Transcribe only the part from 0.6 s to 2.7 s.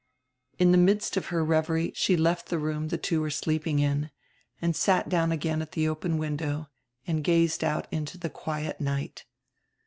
the midst of her revery she left the